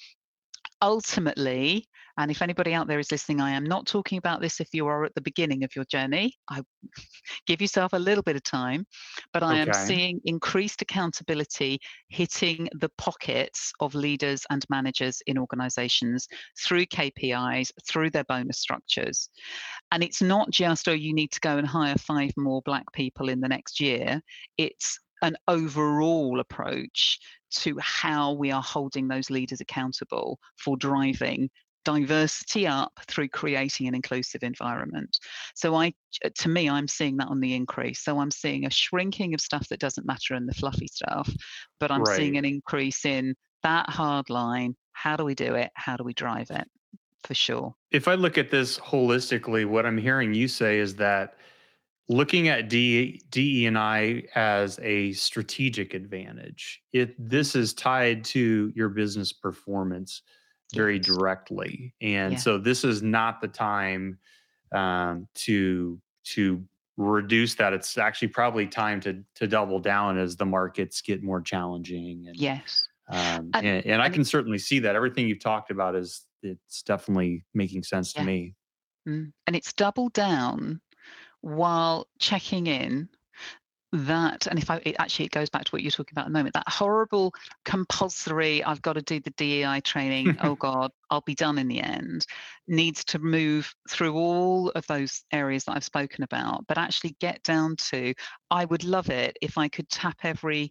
[0.83, 1.89] Ultimately
[2.19, 4.87] and if anybody out there is listening i am not talking about this if you
[4.87, 6.35] are at the beginning of your journey.
[6.51, 6.63] I
[7.47, 8.87] give yourself a little bit of time
[9.33, 16.29] but i am seeing increased accountability hitting the pockets of leaders and managers in organizations
[16.59, 19.29] through kpis through their bonus structures.
[19.93, 23.29] And it's not just oh you need to go and hire five more black people
[23.29, 24.21] in the next year.
[24.57, 27.19] It's an overall approach
[27.51, 31.51] to how we are holding those leaders accountable for driving
[31.89, 35.19] diversity up through creating an inclusive environment.
[35.55, 38.01] So I uh, to me I'm seeing that on the increase.
[38.01, 41.31] So I'm seeing a shrinking of stuff that doesn't matter and the fluffy stuff,
[41.81, 42.17] but I'm right.
[42.17, 44.77] seeing an increase in that hard line.
[44.93, 45.71] How do we do it?
[45.75, 46.69] How do we drive it?
[47.25, 47.75] For sure.
[47.91, 51.37] If I look at this holistically, what I'm hearing you say is that
[52.09, 58.73] looking at D, DE and I as a strategic advantage, it this is tied to
[58.75, 60.23] your business performance
[60.75, 62.39] very directly, and yeah.
[62.39, 64.19] so this is not the time
[64.73, 66.65] um, to to
[66.97, 67.73] reduce that.
[67.73, 72.25] It's actually probably time to to double down as the markets get more challenging.
[72.27, 75.95] And, yes, um, and, and, and, I can certainly see that everything you've talked about
[75.95, 78.21] is it's definitely making sense yeah.
[78.21, 78.55] to me.
[79.09, 79.33] Mm.
[79.47, 80.81] And it's double down
[81.41, 83.09] while checking in
[83.93, 86.29] that and if i it actually it goes back to what you're talking about at
[86.29, 87.33] the moment that horrible
[87.65, 90.37] compulsory i've got to do the dei training.
[90.43, 92.27] Oh god i'll be done in the end
[92.67, 97.43] needs to move through all of those areas that i've spoken about but actually get
[97.43, 98.13] down to
[98.51, 100.71] i would love it if i could tap every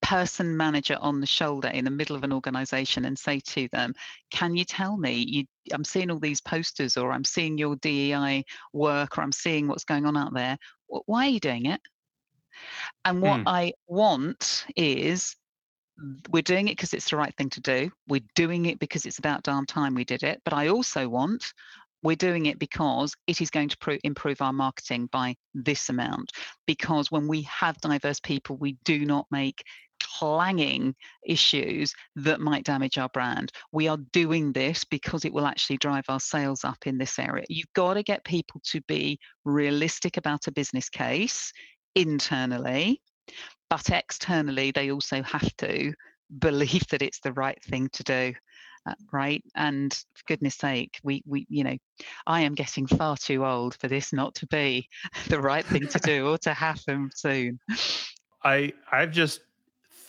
[0.00, 3.94] person manager on the shoulder in the middle of an organization and say to them
[4.32, 8.44] can you tell me you i'm seeing all these posters or i'm seeing your dei
[8.72, 10.58] work or i'm seeing what's going on out there.
[11.06, 11.80] Why are you doing it
[13.04, 13.44] and what mm.
[13.46, 15.36] i want is
[16.30, 19.18] we're doing it because it's the right thing to do we're doing it because it's
[19.18, 21.52] about darn time we did it but i also want
[22.02, 26.32] we're doing it because it is going to pro- improve our marketing by this amount.
[26.66, 29.62] Because when we have diverse people, we do not make
[30.18, 30.94] clanging
[31.24, 33.52] issues that might damage our brand.
[33.70, 37.44] We are doing this because it will actually drive our sales up in this area.
[37.48, 41.52] You've got to get people to be realistic about a business case
[41.94, 43.00] internally,
[43.70, 45.92] but externally, they also have to
[46.38, 48.34] believe that it's the right thing to do.
[48.84, 51.76] Uh, right and for goodness sake we we you know
[52.26, 54.88] i am getting far too old for this not to be
[55.28, 57.60] the right thing to do or to happen soon
[58.42, 59.42] i i've just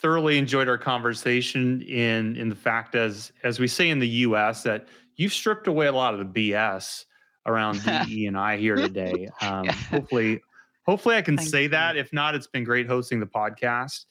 [0.03, 4.61] thoroughly enjoyed our conversation in in the fact as as we say in the U.S.
[4.63, 7.05] that you've stripped away a lot of the BS
[7.45, 9.29] around DE and I here today.
[9.41, 10.41] Um, hopefully,
[10.85, 11.69] hopefully I can Thank say you.
[11.69, 11.95] that.
[11.97, 14.05] If not, it's been great hosting the podcast.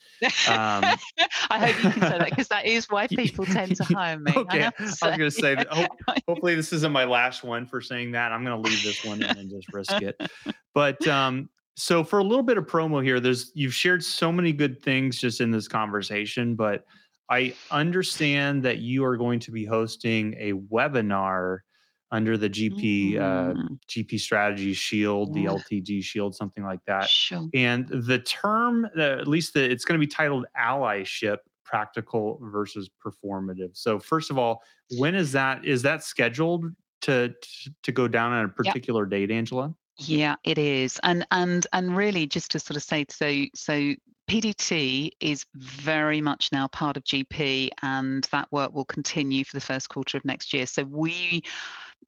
[0.48, 0.84] Um,
[1.50, 4.32] I hope you can say that because that is why people tend to hire me.
[4.34, 5.68] Okay, I, was going to say that.
[5.68, 5.90] Hope,
[6.28, 8.32] hopefully, this isn't my last one for saying that.
[8.32, 10.20] I'm going to leave this one and just risk it.
[10.74, 14.52] But um, so for a little bit of promo here, there's you've shared so many
[14.52, 16.84] good things just in this conversation, but
[17.30, 21.60] I understand that you are going to be hosting a webinar
[22.12, 23.64] under the GP uh, mm.
[23.64, 25.48] uh, GP Strategy Shield, yeah.
[25.48, 27.08] the LTG Shield, something like that.
[27.08, 27.48] Sure.
[27.54, 32.90] And the term, uh, at least the, it's going to be titled Allyship: Practical versus
[33.04, 33.70] Performative.
[33.72, 34.62] So first of all,
[34.98, 35.64] when is that?
[35.64, 36.66] Is that scheduled
[37.02, 37.34] to
[37.82, 39.10] to go down on a particular yep.
[39.10, 39.74] date, Angela?
[39.96, 41.00] Yeah, it is.
[41.02, 43.94] And and and really just to sort of say so so
[44.28, 49.60] PDT is very much now part of GP and that work will continue for the
[49.60, 50.66] first quarter of next year.
[50.66, 51.42] So we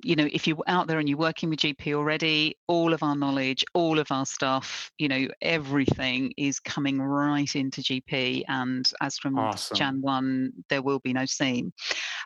[0.05, 3.17] you know, if you're out there and you're working with GP already, all of our
[3.17, 8.45] knowledge, all of our stuff, you know, everything is coming right into GP.
[8.49, 9.77] And as from awesome.
[9.77, 11.73] Jan 1, there will be no seam.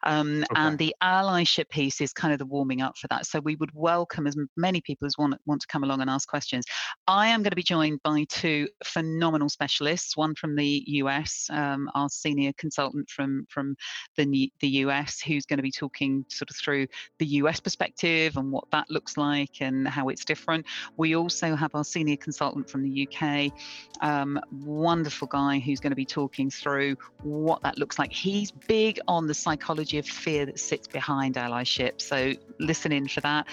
[0.03, 0.61] Um, okay.
[0.61, 3.27] And the allyship piece is kind of the warming up for that.
[3.27, 6.29] So we would welcome as many people as want, want to come along and ask
[6.29, 6.65] questions.
[7.07, 11.91] I am going to be joined by two phenomenal specialists, one from the US, um,
[11.95, 13.77] our senior consultant from, from
[14.17, 16.87] the, the US, who's going to be talking sort of through
[17.19, 20.67] the US perspective and what that looks like and how it's different.
[20.97, 23.53] We also have our senior consultant from the UK,
[24.01, 28.13] um, wonderful guy who's going to be talking through what that looks like.
[28.13, 32.03] He's big on the psychology of fear that sits behind allyship.
[32.03, 33.47] So listen in for that.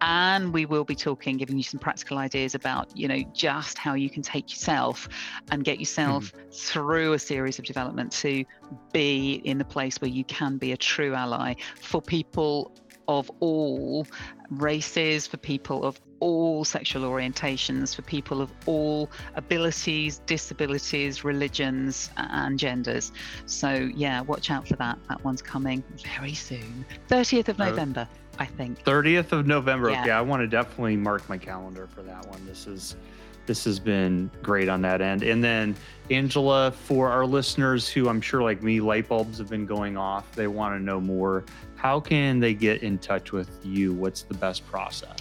[0.00, 3.94] And we will be talking, giving you some practical ideas about, you know, just how
[3.94, 5.08] you can take yourself
[5.50, 6.54] and get yourself mm.
[6.54, 8.44] through a series of development to
[8.92, 12.70] be in the place where you can be a true ally for people
[13.08, 14.06] of all
[14.50, 22.58] races, for people of all sexual orientations, for people of all abilities, disabilities, religions, and
[22.58, 23.12] genders.
[23.46, 24.98] So, yeah, watch out for that.
[25.08, 25.82] That one's coming
[26.16, 26.84] very soon.
[27.08, 28.08] 30th of uh, November,
[28.38, 28.82] I think.
[28.84, 29.90] 30th of November.
[29.90, 30.02] Yeah.
[30.02, 32.44] Okay, I want to definitely mark my calendar for that one.
[32.46, 32.96] This is
[33.48, 35.22] this has been great on that end.
[35.22, 35.74] And then,
[36.10, 40.30] Angela, for our listeners who I'm sure, like me, light bulbs have been going off,
[40.32, 41.44] they want to know more.
[41.74, 43.94] How can they get in touch with you?
[43.94, 45.18] What's the best process?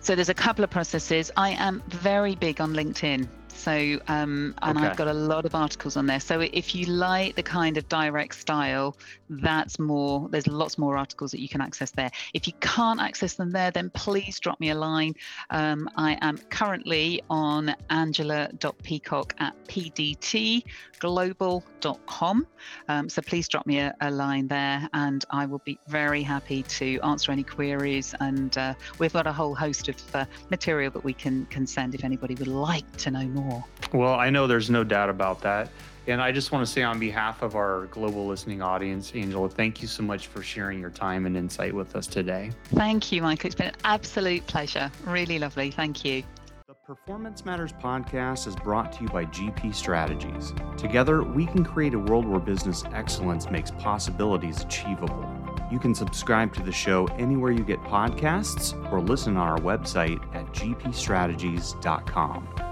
[0.00, 1.30] So there's a couple of processes.
[1.36, 3.28] I am very big on LinkedIn.
[3.54, 4.86] So, um, and Okay.
[4.86, 6.20] I've got a lot of articles on there.
[6.20, 8.96] So, if you like the kind of direct style,
[9.28, 12.10] that's more, there's lots more articles that you can access there.
[12.32, 15.14] If you can't access them there, then please drop me a line.
[15.50, 22.46] Um, I am currently on angela.peacock at pdtglobal.com.
[22.88, 26.62] Um, so, please drop me a, a line there and I will be very happy
[26.62, 28.14] to answer any queries.
[28.20, 31.94] And uh, we've got a whole host of uh, material that we can, can send
[31.94, 33.64] if anybody would like to know more.
[33.92, 35.70] Well, I know there's no doubt about that.
[36.06, 39.80] And I just want to say, on behalf of our global listening audience, Angela, thank
[39.82, 42.50] you so much for sharing your time and insight with us today.
[42.74, 43.48] Thank you, Michael.
[43.48, 44.90] It's been an absolute pleasure.
[45.04, 45.70] Really lovely.
[45.70, 46.22] Thank you.
[46.66, 50.52] The Performance Matters podcast is brought to you by GP Strategies.
[50.76, 55.28] Together, we can create a world where business excellence makes possibilities achievable.
[55.70, 60.18] You can subscribe to the show anywhere you get podcasts or listen on our website
[60.34, 62.69] at gpstrategies.com.